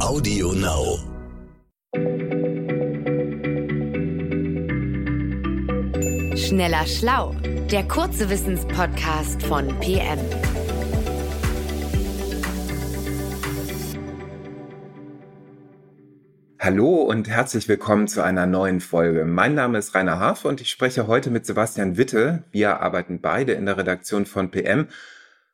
Audio 0.00 0.52
Now. 0.52 0.98
Schneller 6.36 6.86
Schlau, 6.86 7.34
der 7.70 7.82
kurze 7.88 8.30
Wissenspodcast 8.30 9.42
von 9.42 9.68
PM. 9.80 10.18
Hallo 16.60 17.02
und 17.02 17.28
herzlich 17.28 17.68
willkommen 17.68 18.06
zu 18.06 18.22
einer 18.22 18.46
neuen 18.46 18.80
Folge. 18.80 19.24
Mein 19.24 19.56
Name 19.56 19.78
ist 19.78 19.96
Rainer 19.96 20.20
Haaf 20.20 20.44
und 20.44 20.60
ich 20.60 20.70
spreche 20.70 21.08
heute 21.08 21.30
mit 21.30 21.44
Sebastian 21.44 21.96
Witte. 21.96 22.44
Wir 22.52 22.80
arbeiten 22.80 23.20
beide 23.20 23.52
in 23.52 23.66
der 23.66 23.76
Redaktion 23.76 24.26
von 24.26 24.52
PM. 24.52 24.86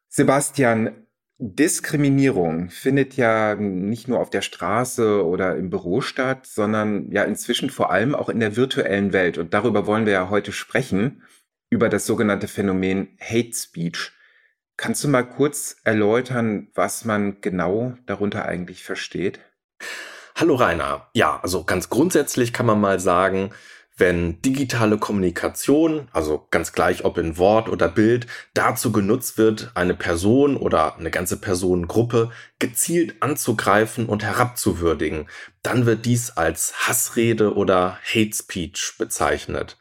Sebastian, 0.08 1.03
Diskriminierung 1.38 2.70
findet 2.70 3.16
ja 3.16 3.56
nicht 3.56 4.06
nur 4.06 4.20
auf 4.20 4.30
der 4.30 4.42
Straße 4.42 5.24
oder 5.26 5.56
im 5.56 5.68
Büro 5.68 6.00
statt, 6.00 6.46
sondern 6.46 7.10
ja 7.10 7.24
inzwischen 7.24 7.70
vor 7.70 7.90
allem 7.90 8.14
auch 8.14 8.28
in 8.28 8.38
der 8.38 8.56
virtuellen 8.56 9.12
Welt. 9.12 9.38
Und 9.38 9.52
darüber 9.52 9.86
wollen 9.86 10.06
wir 10.06 10.12
ja 10.12 10.30
heute 10.30 10.52
sprechen, 10.52 11.22
über 11.70 11.88
das 11.88 12.06
sogenannte 12.06 12.46
Phänomen 12.46 13.18
Hate 13.20 13.52
Speech. 13.52 14.12
Kannst 14.76 15.02
du 15.02 15.08
mal 15.08 15.24
kurz 15.24 15.76
erläutern, 15.82 16.68
was 16.74 17.04
man 17.04 17.40
genau 17.40 17.94
darunter 18.06 18.44
eigentlich 18.44 18.84
versteht? 18.84 19.40
Hallo 20.36 20.54
Rainer. 20.54 21.08
Ja, 21.14 21.40
also 21.42 21.64
ganz 21.64 21.90
grundsätzlich 21.90 22.52
kann 22.52 22.66
man 22.66 22.80
mal 22.80 23.00
sagen, 23.00 23.50
wenn 23.96 24.42
digitale 24.42 24.98
Kommunikation, 24.98 26.08
also 26.12 26.46
ganz 26.50 26.72
gleich 26.72 27.04
ob 27.04 27.16
in 27.16 27.38
Wort 27.38 27.68
oder 27.68 27.88
Bild, 27.88 28.26
dazu 28.52 28.90
genutzt 28.90 29.38
wird, 29.38 29.70
eine 29.74 29.94
Person 29.94 30.56
oder 30.56 30.96
eine 30.96 31.12
ganze 31.12 31.36
Personengruppe 31.40 32.30
gezielt 32.58 33.22
anzugreifen 33.22 34.06
und 34.06 34.24
herabzuwürdigen, 34.24 35.28
dann 35.62 35.86
wird 35.86 36.06
dies 36.06 36.30
als 36.30 36.88
Hassrede 36.88 37.54
oder 37.54 37.98
Hate 38.04 38.34
Speech 38.34 38.94
bezeichnet. 38.98 39.78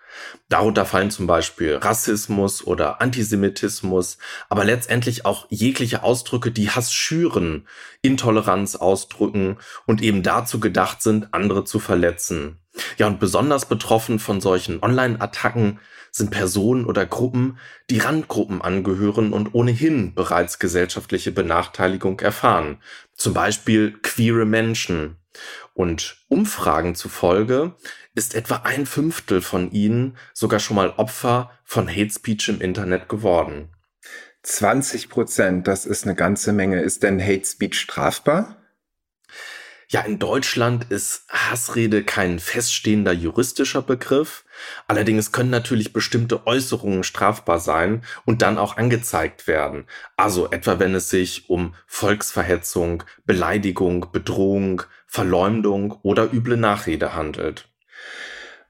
Darunter 0.47 0.85
fallen 0.85 1.09
zum 1.09 1.25
Beispiel 1.25 1.75
Rassismus 1.77 2.65
oder 2.65 3.01
Antisemitismus, 3.01 4.19
aber 4.47 4.63
letztendlich 4.63 5.25
auch 5.25 5.47
jegliche 5.49 6.03
Ausdrücke, 6.03 6.51
die 6.51 6.69
Hass 6.69 6.93
schüren, 6.93 7.67
Intoleranz 8.03 8.75
ausdrücken 8.75 9.57
und 9.87 10.03
eben 10.03 10.21
dazu 10.21 10.59
gedacht 10.59 11.01
sind, 11.01 11.33
andere 11.33 11.65
zu 11.65 11.79
verletzen. 11.79 12.62
Ja, 12.97 13.07
und 13.07 13.19
besonders 13.19 13.65
betroffen 13.65 14.19
von 14.19 14.41
solchen 14.41 14.81
Online-Attacken 14.81 15.79
sind 16.11 16.29
Personen 16.29 16.85
oder 16.85 17.05
Gruppen, 17.05 17.57
die 17.89 17.97
Randgruppen 17.97 18.61
angehören 18.61 19.33
und 19.33 19.53
ohnehin 19.53 20.13
bereits 20.13 20.59
gesellschaftliche 20.59 21.31
Benachteiligung 21.31 22.19
erfahren. 22.19 22.77
Zum 23.15 23.33
Beispiel 23.33 23.97
queere 24.01 24.45
Menschen. 24.45 25.17
Und 25.73 26.17
Umfragen 26.27 26.93
zufolge 26.93 27.75
ist 28.13 28.35
etwa 28.35 28.57
ein 28.57 28.85
Fünftel 28.85 29.41
von 29.41 29.71
ihnen 29.71 30.17
sogar 30.33 30.59
schon 30.59 30.75
mal 30.75 30.91
Opfer 30.97 31.51
von 31.63 31.89
Hate 31.89 32.11
Speech 32.11 32.49
im 32.49 32.61
Internet 32.61 33.09
geworden. 33.09 33.69
20 34.43 35.09
Prozent, 35.09 35.67
das 35.67 35.85
ist 35.85 36.03
eine 36.03 36.15
ganze 36.15 36.53
Menge. 36.53 36.81
Ist 36.81 37.01
denn 37.01 37.21
Hate 37.21 37.45
Speech 37.45 37.79
strafbar? 37.79 38.62
Ja, 39.89 40.01
in 40.01 40.19
Deutschland 40.19 40.85
ist 40.89 41.25
Hassrede 41.29 42.03
kein 42.03 42.39
feststehender 42.39 43.11
juristischer 43.11 43.81
Begriff. 43.81 44.45
Allerdings 44.87 45.31
können 45.31 45.49
natürlich 45.49 45.93
bestimmte 45.93 46.47
Äußerungen 46.47 47.03
strafbar 47.03 47.59
sein 47.59 48.03
und 48.25 48.41
dann 48.41 48.57
auch 48.57 48.77
angezeigt 48.77 49.47
werden. 49.47 49.85
Also 50.17 50.49
etwa 50.51 50.79
wenn 50.79 50.95
es 50.95 51.09
sich 51.09 51.49
um 51.49 51.75
Volksverhetzung, 51.85 53.03
Beleidigung, 53.25 54.07
Bedrohung, 54.11 54.83
Verleumdung 55.05 55.91
oder 56.01 56.31
üble 56.33 56.57
Nachrede 56.57 57.13
handelt. 57.13 57.69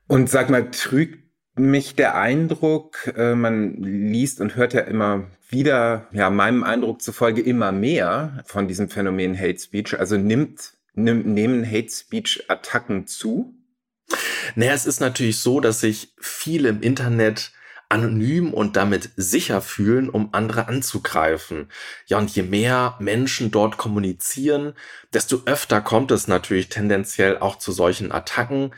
Und 0.08 0.30
sag 0.30 0.50
mal, 0.50 0.72
trügt 0.72 1.24
mich 1.56 1.96
der 1.96 2.16
Eindruck, 2.16 3.14
äh, 3.16 3.36
man 3.36 3.76
liest 3.78 4.42
und 4.42 4.56
hört 4.56 4.74
ja 4.74 4.82
immer 4.82 5.28
wieder, 5.50 6.08
ja, 6.12 6.30
meinem 6.30 6.64
Eindruck 6.64 7.02
zufolge 7.02 7.42
immer 7.42 7.72
mehr 7.72 8.44
von 8.46 8.68
diesem 8.68 8.90
Phänomen 8.90 9.40
Hate 9.40 9.60
Speech. 9.60 10.00
Also 10.00 10.18
nimmt 10.18 10.74
nehmen 10.94 11.66
Hate 11.66 11.90
Speech 11.90 12.46
Attacken 12.50 13.08
zu? 13.08 13.56
Naja, 14.56 14.74
es 14.74 14.86
ist 14.86 15.00
natürlich 15.00 15.40
so, 15.40 15.60
dass 15.60 15.80
sich 15.80 16.14
viele 16.20 16.70
im 16.70 16.82
Internet 16.82 17.52
anonym 17.90 18.54
und 18.54 18.76
damit 18.76 19.12
sicher 19.16 19.62
fühlen, 19.62 20.10
um 20.10 20.34
andere 20.34 20.68
anzugreifen. 20.68 21.70
Ja, 22.08 22.18
und 22.18 22.32
je 22.32 22.44
mehr 22.44 22.96
Menschen 23.00 23.52
dort 23.52 23.78
kommunizieren, 23.78 24.74
desto 25.14 25.44
öfter 25.46 25.80
kommt 25.82 26.12
es 26.12 26.28
natürlich 26.28 26.70
tendenziell 26.70 27.38
auch 27.38 27.58
zu 27.58 27.72
solchen 27.72 28.12
Attacken. 28.12 28.74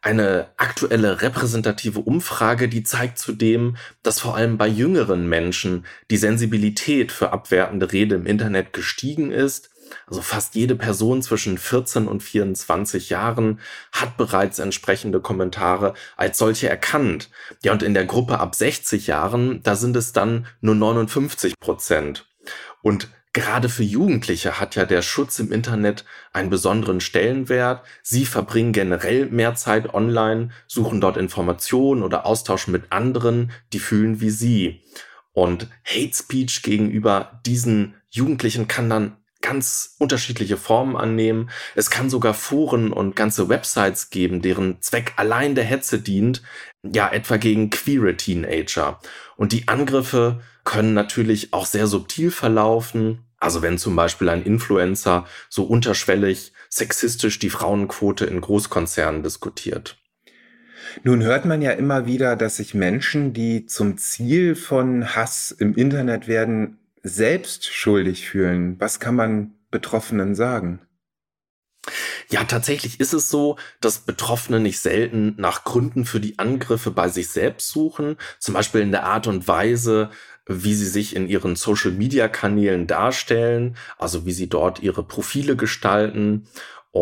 Eine 0.00 0.52
aktuelle 0.56 1.22
repräsentative 1.22 2.00
Umfrage, 2.00 2.68
die 2.68 2.82
zeigt 2.82 3.18
zudem, 3.18 3.76
dass 4.02 4.20
vor 4.20 4.36
allem 4.36 4.58
bei 4.58 4.68
jüngeren 4.68 5.28
Menschen 5.28 5.86
die 6.10 6.16
Sensibilität 6.16 7.10
für 7.10 7.32
abwertende 7.32 7.92
Rede 7.92 8.16
im 8.16 8.26
Internet 8.26 8.72
gestiegen 8.72 9.30
ist 9.30 9.70
also 10.06 10.22
fast 10.22 10.54
jede 10.54 10.76
Person 10.76 11.22
zwischen 11.22 11.58
14 11.58 12.08
und 12.08 12.22
24 12.22 13.10
Jahren 13.10 13.60
hat 13.92 14.16
bereits 14.16 14.58
entsprechende 14.58 15.20
Kommentare 15.20 15.94
als 16.16 16.38
solche 16.38 16.68
erkannt. 16.68 17.30
Ja, 17.62 17.72
und 17.72 17.82
in 17.82 17.94
der 17.94 18.06
Gruppe 18.06 18.40
ab 18.40 18.54
60 18.54 19.06
Jahren, 19.06 19.62
da 19.62 19.76
sind 19.76 19.96
es 19.96 20.12
dann 20.12 20.46
nur 20.60 20.74
59 20.74 21.58
Prozent. 21.60 22.26
Und 22.82 23.08
Gerade 23.34 23.68
für 23.68 23.84
Jugendliche 23.84 24.58
hat 24.58 24.74
ja 24.74 24.84
der 24.84 25.02
Schutz 25.02 25.38
im 25.38 25.52
Internet 25.52 26.04
einen 26.32 26.50
besonderen 26.50 27.00
Stellenwert. 27.00 27.84
Sie 28.02 28.24
verbringen 28.24 28.72
generell 28.72 29.26
mehr 29.26 29.54
Zeit 29.54 29.94
online, 29.94 30.48
suchen 30.66 31.00
dort 31.00 31.16
Informationen 31.16 32.02
oder 32.02 32.26
Austausch 32.26 32.66
mit 32.66 32.90
anderen, 32.90 33.52
die 33.72 33.78
fühlen 33.78 34.20
wie 34.20 34.30
sie. 34.30 34.82
Und 35.32 35.68
Hate 35.84 36.14
Speech 36.14 36.62
gegenüber 36.62 37.40
diesen 37.46 37.94
Jugendlichen 38.10 38.66
kann 38.66 38.90
dann 38.90 39.16
ganz 39.40 39.94
unterschiedliche 39.98 40.56
Formen 40.56 40.96
annehmen. 40.96 41.50
Es 41.74 41.90
kann 41.90 42.10
sogar 42.10 42.34
Foren 42.34 42.92
und 42.92 43.16
ganze 43.16 43.48
Websites 43.48 44.10
geben, 44.10 44.42
deren 44.42 44.80
Zweck 44.82 45.14
allein 45.16 45.54
der 45.54 45.64
Hetze 45.64 46.00
dient, 46.00 46.42
ja 46.82 47.08
etwa 47.10 47.36
gegen 47.36 47.70
queere 47.70 48.16
Teenager. 48.16 49.00
Und 49.36 49.52
die 49.52 49.68
Angriffe 49.68 50.40
können 50.64 50.94
natürlich 50.94 51.52
auch 51.52 51.66
sehr 51.66 51.86
subtil 51.86 52.30
verlaufen. 52.30 53.24
Also 53.38 53.62
wenn 53.62 53.78
zum 53.78 53.94
Beispiel 53.94 54.28
ein 54.28 54.42
Influencer 54.42 55.24
so 55.48 55.64
unterschwellig 55.64 56.52
sexistisch 56.68 57.38
die 57.38 57.50
Frauenquote 57.50 58.26
in 58.26 58.40
Großkonzernen 58.40 59.22
diskutiert. 59.22 59.96
Nun 61.04 61.22
hört 61.22 61.44
man 61.44 61.62
ja 61.62 61.72
immer 61.72 62.06
wieder, 62.06 62.34
dass 62.34 62.56
sich 62.56 62.74
Menschen, 62.74 63.32
die 63.32 63.66
zum 63.66 63.98
Ziel 63.98 64.56
von 64.56 65.14
Hass 65.14 65.50
im 65.52 65.74
Internet 65.74 66.28
werden, 66.28 66.78
selbst 67.08 67.66
schuldig 67.66 68.28
fühlen. 68.28 68.76
Was 68.80 69.00
kann 69.00 69.16
man 69.16 69.54
Betroffenen 69.70 70.34
sagen? 70.34 70.80
Ja, 72.30 72.44
tatsächlich 72.44 73.00
ist 73.00 73.14
es 73.14 73.30
so, 73.30 73.56
dass 73.80 74.00
Betroffene 74.00 74.60
nicht 74.60 74.80
selten 74.80 75.34
nach 75.38 75.64
Gründen 75.64 76.04
für 76.04 76.20
die 76.20 76.38
Angriffe 76.38 76.90
bei 76.90 77.08
sich 77.08 77.28
selbst 77.28 77.70
suchen, 77.70 78.16
zum 78.38 78.54
Beispiel 78.54 78.82
in 78.82 78.90
der 78.90 79.04
Art 79.04 79.26
und 79.26 79.48
Weise, 79.48 80.10
wie 80.46 80.74
sie 80.74 80.86
sich 80.86 81.16
in 81.16 81.28
ihren 81.28 81.56
Social-Media-Kanälen 81.56 82.86
darstellen, 82.86 83.76
also 83.98 84.26
wie 84.26 84.32
sie 84.32 84.48
dort 84.48 84.80
ihre 84.80 85.02
Profile 85.02 85.56
gestalten 85.56 86.46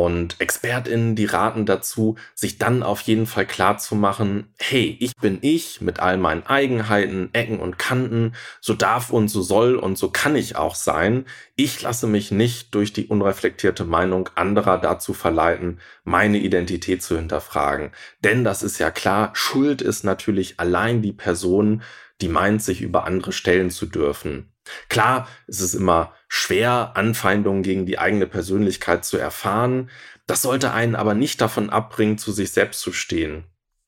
und 0.05 0.39
ExpertInnen, 0.41 1.17
die 1.17 1.25
raten 1.25 1.65
dazu, 1.65 2.17
sich 2.35 2.59
dann 2.59 2.83
auf 2.83 3.01
jeden 3.01 3.25
Fall 3.25 3.47
klar 3.47 3.79
zu 3.79 3.95
machen, 3.95 4.53
hey, 4.59 4.95
ich 5.01 5.17
bin 5.17 5.39
ich 5.41 5.81
mit 5.81 6.01
all 6.01 6.19
meinen 6.19 6.47
Eigenheiten, 6.47 7.31
Ecken 7.33 7.61
und 7.61 7.79
Kanten, 7.79 8.35
so 8.61 8.75
darf 8.75 9.09
und 9.11 9.29
so 9.29 9.41
soll 9.41 9.77
und 9.77 9.97
so 9.97 10.11
kann 10.11 10.37
ich 10.37 10.57
auch 10.57 10.75
sein. 10.75 11.25
Ich 11.55 11.81
lasse 11.81 12.07
mich 12.07 12.31
nicht 12.31 12.75
durch 12.75 12.93
die 12.93 13.07
unreflektierte 13.07 13.85
Meinung 13.85 14.29
anderer 14.35 14.77
dazu 14.77 15.15
verleiten, 15.15 15.81
meine 16.05 16.39
Identität 16.39 17.03
zu 17.03 17.17
hinterfragen. 17.17 17.93
Denn 18.23 18.45
das 18.45 18.63
ist 18.63 18.79
ja 18.79 18.91
klar, 18.91 19.31
Schuld 19.33 19.81
ist 19.81 20.05
natürlich 20.05 20.61
allein 20.61 21.01
die 21.01 21.15
Person, 21.15 21.83
die 22.21 22.29
meint, 22.29 22.63
sich 22.63 22.83
über 22.83 23.05
andere 23.05 23.33
stellen 23.33 23.71
zu 23.71 23.87
dürfen. 23.87 24.53
Klar, 24.89 25.29
es 25.47 25.61
ist 25.61 25.75
immer 25.75 26.15
schwer, 26.29 26.93
Anfeindungen 26.95 27.63
gegen 27.63 27.87
die 27.87 27.99
eigene 27.99 28.27
Persönlichkeit 28.27 29.05
zu 29.05 29.17
erfahren. 29.17 29.91
Das 30.27 30.43
sollte 30.43 30.73
einen 30.73 30.97
aber 30.97 31.15
nicht 31.15 31.41
davon 31.41 31.71
abbringen, 31.71 32.19
zu 32.19 32.33
sich 32.33 32.53
selbst 32.53 32.81
zu 32.81 32.93
stehen. 32.93 33.45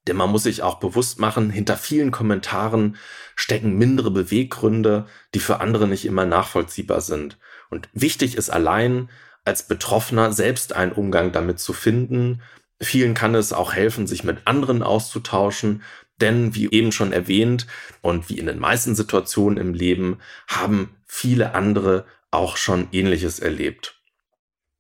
Denn 0.06 0.16
man 0.16 0.30
muss 0.30 0.44
sich 0.44 0.62
auch 0.62 0.80
bewusst 0.80 1.20
machen, 1.20 1.50
hinter 1.50 1.76
vielen 1.76 2.10
Kommentaren 2.10 2.96
stecken 3.36 3.76
mindere 3.76 4.10
Beweggründe, 4.10 5.06
die 5.34 5.40
für 5.40 5.60
andere 5.60 5.86
nicht 5.86 6.06
immer 6.06 6.25
nachvollziehbar 6.25 7.02
sind. 7.02 7.38
Und 7.69 7.88
wichtig 7.92 8.36
ist 8.36 8.48
allein, 8.48 9.10
als 9.44 9.69
Betroffener 9.69 10.32
selbst 10.32 10.72
einen 10.72 10.92
Umgang 10.92 11.32
damit 11.32 11.58
zu 11.58 11.72
finden. 11.72 12.42
Vielen 12.81 13.14
kann 13.14 13.34
es 13.34 13.52
auch 13.52 13.74
helfen, 13.74 14.06
sich 14.06 14.24
mit 14.24 14.46
anderen 14.46 14.82
auszutauschen, 14.82 15.82
denn 16.20 16.55
wie 16.55 16.70
eben 16.70 16.93
schon 16.93 17.12
erwähnt 17.12 17.67
und 18.03 18.29
wie 18.29 18.38
in 18.38 18.47
den 18.47 18.59
meisten 18.59 18.94
Situationen 18.94 19.59
im 19.59 19.75
Leben 19.75 20.19
haben 20.47 20.97
viele 21.06 21.55
andere 21.55 22.05
auch 22.31 22.56
schon 22.56 22.88
ähnliches 22.93 23.38
erlebt. 23.38 24.00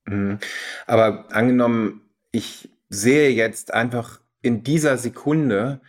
Mhm. 0.06 0.38
Aber 0.86 1.26
angenommen, 1.30 2.02
ich 2.32 2.68
sehe 2.88 3.30
jetzt 3.30 3.72
einfach 3.72 4.20
in 4.42 4.62
dieser 4.62 4.98
Sekunde, 4.98 5.80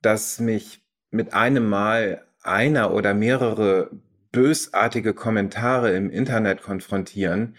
dass 0.00 0.40
mich 0.40 0.82
mit 1.10 1.34
einem 1.34 1.68
Mal 1.68 2.26
einer 2.42 2.92
oder 2.92 3.14
mehrere 3.14 3.90
bösartige 4.32 5.14
Kommentare 5.14 5.92
im 5.92 6.10
Internet 6.10 6.62
konfrontieren. 6.62 7.56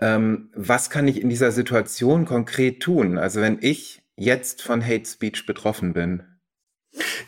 Ähm, 0.00 0.50
was 0.54 0.90
kann 0.90 1.08
ich 1.08 1.20
in 1.20 1.30
dieser 1.30 1.50
Situation 1.52 2.26
konkret 2.26 2.80
tun? 2.80 3.18
Also 3.18 3.40
wenn 3.40 3.58
ich 3.60 4.02
jetzt 4.16 4.62
von 4.62 4.84
Hate 4.84 5.06
Speech 5.06 5.46
betroffen 5.46 5.94
bin. 5.94 6.22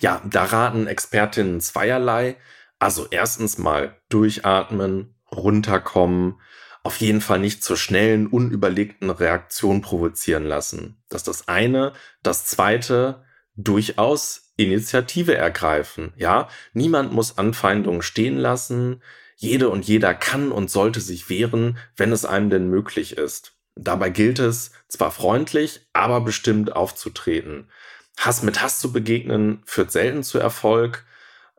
Ja, 0.01 0.23
da 0.25 0.45
raten 0.45 0.87
Expertinnen 0.87 1.61
zweierlei. 1.61 2.37
Also 2.79 3.07
erstens 3.11 3.59
mal 3.59 3.97
durchatmen, 4.09 5.15
runterkommen, 5.31 6.41
auf 6.83 6.99
jeden 6.99 7.23
Fall 7.23 7.39
nicht 7.39 7.65
zur 7.65 7.79
schnellen, 7.79 8.27
unüberlegten 8.27 9.09
Reaktion 9.09 9.81
provozieren 9.81 10.45
lassen. 10.45 11.03
Das 11.09 11.23
ist 11.23 11.29
das 11.29 11.49
eine. 11.49 11.95
Das 12.23 12.45
zweite, 12.45 13.25
durchaus 13.57 14.53
Initiative 14.57 15.35
ergreifen. 15.35 16.13
Ja, 16.17 16.49
niemand 16.75 17.13
muss 17.13 17.39
Anfeindungen 17.39 18.03
stehen 18.03 18.37
lassen. 18.37 19.03
Jede 19.37 19.71
und 19.71 19.87
jeder 19.87 20.15
kann 20.15 20.53
und 20.53 20.71
sollte 20.71 21.01
sich 21.01 21.31
wehren, 21.31 21.79
wenn 21.97 22.13
es 22.13 22.25
einem 22.25 22.51
denn 22.51 22.69
möglich 22.69 23.17
ist. 23.17 23.57
Dabei 23.77 24.11
gilt 24.11 24.39
es, 24.39 24.71
zwar 24.87 25.11
freundlich, 25.11 25.89
aber 25.93 26.21
bestimmt 26.21 26.77
aufzutreten. 26.77 27.71
Hass 28.19 28.43
mit 28.43 28.63
Hass 28.63 28.79
zu 28.79 28.93
begegnen 28.93 29.63
führt 29.65 29.91
selten 29.93 30.23
zu 30.23 30.39
Erfolg. 30.39 31.05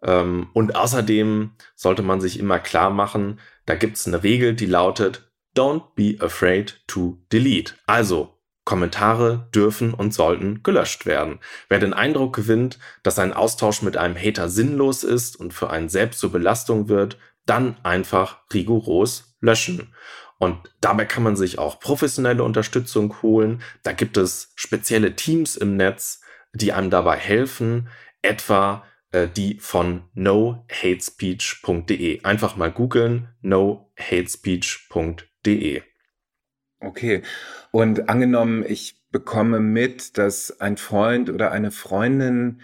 Ähm, 0.01 0.49
und 0.53 0.75
außerdem 0.75 1.51
sollte 1.75 2.01
man 2.01 2.21
sich 2.21 2.39
immer 2.39 2.59
klar 2.59 2.89
machen, 2.89 3.39
da 3.65 3.75
gibt 3.75 3.97
es 3.97 4.07
eine 4.07 4.23
Regel, 4.23 4.53
die 4.53 4.65
lautet, 4.65 5.31
don't 5.55 5.83
be 5.95 6.17
afraid 6.23 6.81
to 6.87 7.17
delete. 7.31 7.73
Also, 7.87 8.35
Kommentare 8.65 9.47
dürfen 9.53 9.93
und 9.93 10.13
sollten 10.13 10.63
gelöscht 10.63 11.05
werden. 11.05 11.39
Wer 11.69 11.79
den 11.79 11.93
Eindruck 11.93 12.35
gewinnt, 12.35 12.79
dass 13.03 13.19
ein 13.19 13.31
Austausch 13.31 13.83
mit 13.83 13.95
einem 13.95 14.17
Hater 14.17 14.49
sinnlos 14.49 15.03
ist 15.03 15.39
und 15.39 15.53
für 15.53 15.69
einen 15.69 15.87
selbst 15.87 16.19
zur 16.19 16.31
Belastung 16.31 16.89
wird, 16.89 17.17
dann 17.45 17.77
einfach 17.83 18.39
rigoros 18.51 19.35
löschen. 19.39 19.93
Und 20.39 20.57
dabei 20.81 21.05
kann 21.05 21.23
man 21.23 21.35
sich 21.35 21.59
auch 21.59 21.79
professionelle 21.79 22.43
Unterstützung 22.43 23.21
holen. 23.21 23.61
Da 23.83 23.93
gibt 23.93 24.17
es 24.17 24.51
spezielle 24.55 25.15
Teams 25.15 25.55
im 25.55 25.77
Netz, 25.77 26.21
die 26.55 26.73
einem 26.73 26.89
dabei 26.89 27.17
helfen, 27.17 27.89
etwa 28.21 28.85
äh, 29.11 29.27
die 29.27 29.59
von 29.59 30.05
nohatespeech.de. 30.13 32.23
Einfach 32.23 32.55
mal 32.55 32.71
googeln, 32.71 33.27
nohatespeech.de. 33.41 35.83
Okay. 36.79 37.21
Und 37.71 38.09
angenommen, 38.09 38.63
ich 38.67 39.01
bekomme 39.11 39.59
mit, 39.59 40.17
dass 40.17 40.59
ein 40.59 40.77
Freund 40.77 41.29
oder 41.29 41.51
eine 41.51 41.69
Freundin 41.71 42.61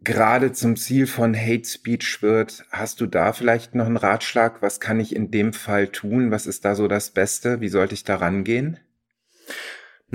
gerade 0.00 0.52
zum 0.52 0.76
Ziel 0.76 1.06
von 1.06 1.34
Hate 1.34 1.66
Speech 1.66 2.22
wird, 2.22 2.64
hast 2.70 3.00
du 3.00 3.06
da 3.06 3.32
vielleicht 3.32 3.74
noch 3.74 3.86
einen 3.86 3.96
Ratschlag? 3.96 4.62
Was 4.62 4.80
kann 4.80 5.00
ich 5.00 5.16
in 5.16 5.30
dem 5.30 5.52
Fall 5.52 5.88
tun? 5.88 6.30
Was 6.30 6.46
ist 6.46 6.64
da 6.64 6.74
so 6.74 6.88
das 6.88 7.10
Beste? 7.10 7.60
Wie 7.60 7.68
sollte 7.68 7.94
ich 7.94 8.04
da 8.04 8.16
rangehen? 8.16 8.78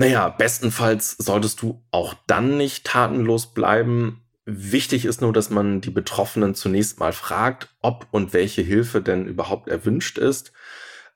Naja, 0.00 0.30
bestenfalls 0.30 1.14
solltest 1.18 1.60
du 1.60 1.84
auch 1.90 2.14
dann 2.26 2.56
nicht 2.56 2.86
tatenlos 2.86 3.52
bleiben. 3.52 4.22
Wichtig 4.46 5.04
ist 5.04 5.20
nur, 5.20 5.34
dass 5.34 5.50
man 5.50 5.82
die 5.82 5.90
Betroffenen 5.90 6.54
zunächst 6.54 6.98
mal 6.98 7.12
fragt, 7.12 7.68
ob 7.82 8.06
und 8.10 8.32
welche 8.32 8.62
Hilfe 8.62 9.02
denn 9.02 9.26
überhaupt 9.26 9.68
erwünscht 9.68 10.16
ist. 10.16 10.54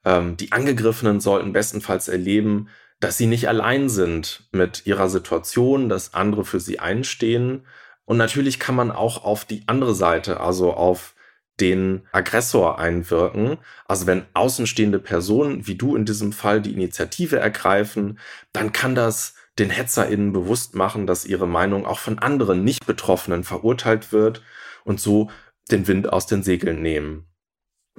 Ähm, 0.04 0.36
die 0.36 0.52
Angegriffenen 0.52 1.20
sollten 1.20 1.54
bestenfalls 1.54 2.08
erleben, 2.08 2.68
dass 3.00 3.16
sie 3.16 3.24
nicht 3.24 3.48
allein 3.48 3.88
sind 3.88 4.50
mit 4.52 4.84
ihrer 4.84 5.08
Situation, 5.08 5.88
dass 5.88 6.12
andere 6.12 6.44
für 6.44 6.60
sie 6.60 6.78
einstehen. 6.78 7.66
Und 8.04 8.18
natürlich 8.18 8.60
kann 8.60 8.74
man 8.74 8.90
auch 8.90 9.24
auf 9.24 9.46
die 9.46 9.62
andere 9.66 9.94
Seite, 9.94 10.40
also 10.40 10.74
auf 10.74 11.13
den 11.60 12.06
Aggressor 12.12 12.78
einwirken. 12.78 13.58
Also 13.86 14.06
wenn 14.06 14.26
außenstehende 14.34 14.98
Personen, 14.98 15.66
wie 15.66 15.76
du 15.76 15.96
in 15.96 16.04
diesem 16.04 16.32
Fall, 16.32 16.60
die 16.60 16.72
Initiative 16.72 17.38
ergreifen, 17.38 18.18
dann 18.52 18.72
kann 18.72 18.94
das 18.94 19.34
den 19.58 19.70
HetzerInnen 19.70 20.32
bewusst 20.32 20.74
machen, 20.74 21.06
dass 21.06 21.24
ihre 21.24 21.46
Meinung 21.46 21.86
auch 21.86 21.98
von 22.00 22.18
anderen 22.18 22.64
Nicht-Betroffenen 22.64 23.44
verurteilt 23.44 24.12
wird 24.12 24.42
und 24.84 25.00
so 25.00 25.30
den 25.70 25.86
Wind 25.86 26.12
aus 26.12 26.26
den 26.26 26.42
Segeln 26.42 26.82
nehmen. 26.82 27.26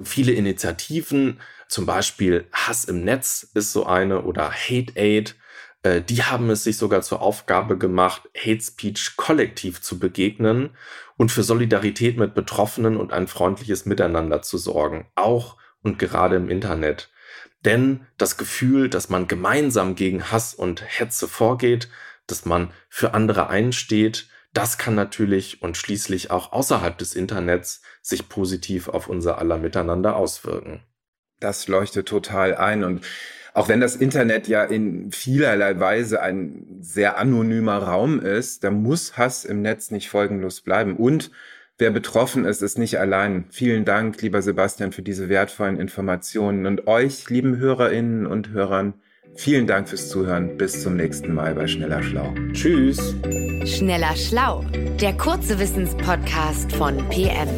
Viele 0.02 0.32
Initiativen 0.32 1.40
zum 1.68 1.86
Beispiel 1.86 2.46
Hass 2.52 2.84
im 2.84 3.02
Netz 3.04 3.50
ist 3.54 3.72
so 3.72 3.86
eine 3.86 4.22
oder 4.22 4.52
Hate 4.52 4.92
Aid. 4.96 5.36
Äh, 5.82 6.02
die 6.02 6.22
haben 6.22 6.50
es 6.50 6.64
sich 6.64 6.76
sogar 6.76 7.00
zur 7.00 7.22
Aufgabe 7.22 7.78
gemacht, 7.78 8.28
Hate 8.36 8.60
Speech 8.60 9.14
kollektiv 9.16 9.80
zu 9.80 9.98
begegnen 9.98 10.76
und 11.16 11.32
für 11.32 11.42
Solidarität 11.42 12.18
mit 12.18 12.34
Betroffenen 12.34 12.96
und 12.96 13.12
ein 13.12 13.26
freundliches 13.26 13.86
Miteinander 13.86 14.42
zu 14.42 14.58
sorgen, 14.58 15.08
auch 15.14 15.56
und 15.82 15.98
gerade 15.98 16.36
im 16.36 16.48
Internet. 16.48 17.10
Denn 17.64 18.06
das 18.18 18.36
Gefühl, 18.36 18.88
dass 18.88 19.08
man 19.08 19.28
gemeinsam 19.28 19.94
gegen 19.94 20.30
Hass 20.30 20.54
und 20.54 20.82
Hetze 20.82 21.26
vorgeht, 21.26 21.88
dass 22.26 22.44
man 22.44 22.72
für 22.88 23.14
andere 23.14 23.48
einsteht, 23.48 24.28
das 24.52 24.78
kann 24.78 24.94
natürlich 24.94 25.62
und 25.62 25.76
schließlich 25.76 26.30
auch 26.30 26.52
außerhalb 26.52 26.96
des 26.96 27.14
Internets 27.14 27.82
sich 28.02 28.28
positiv 28.28 28.88
auf 28.88 29.08
unser 29.08 29.38
aller 29.38 29.58
Miteinander 29.58 30.16
auswirken. 30.16 30.82
Das 31.40 31.68
leuchtet 31.68 32.08
total 32.08 32.54
ein. 32.54 32.84
Und 32.84 33.04
auch 33.56 33.68
wenn 33.70 33.80
das 33.80 33.96
Internet 33.96 34.48
ja 34.48 34.64
in 34.64 35.10
vielerlei 35.12 35.80
Weise 35.80 36.20
ein 36.20 36.66
sehr 36.80 37.16
anonymer 37.16 37.78
Raum 37.78 38.20
ist, 38.20 38.64
da 38.64 38.70
muss 38.70 39.16
Hass 39.16 39.46
im 39.46 39.62
Netz 39.62 39.90
nicht 39.90 40.10
folgenlos 40.10 40.60
bleiben. 40.60 40.96
Und 40.96 41.30
wer 41.78 41.90
betroffen 41.90 42.44
ist, 42.44 42.60
ist 42.60 42.78
nicht 42.78 42.98
allein. 42.98 43.46
Vielen 43.50 43.86
Dank, 43.86 44.20
lieber 44.20 44.42
Sebastian, 44.42 44.92
für 44.92 45.00
diese 45.00 45.30
wertvollen 45.30 45.80
Informationen. 45.80 46.66
Und 46.66 46.86
euch, 46.86 47.30
lieben 47.30 47.56
Hörerinnen 47.56 48.26
und 48.26 48.50
Hörern, 48.50 48.92
vielen 49.36 49.66
Dank 49.66 49.88
fürs 49.88 50.10
Zuhören. 50.10 50.58
Bis 50.58 50.82
zum 50.82 50.96
nächsten 50.96 51.32
Mal 51.32 51.54
bei 51.54 51.66
Schneller 51.66 52.02
Schlau. 52.02 52.34
Tschüss. 52.52 53.14
Schneller 53.64 54.16
Schlau, 54.16 54.66
der 55.00 55.14
kurze 55.14 55.58
Wissenspodcast 55.58 56.72
von 56.72 56.98
PM. 57.08 57.48